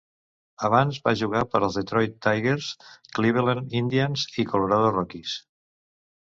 Abans 0.69 0.95
va 1.07 1.13
jugar 1.19 1.43
per 1.51 1.61
als 1.67 1.77
Detroit 1.81 2.17
Tigers, 2.27 2.71
Cleveland 3.19 3.79
Indians 3.83 4.27
i 4.45 4.49
Colorado 4.55 4.93
Rockies. 4.99 5.39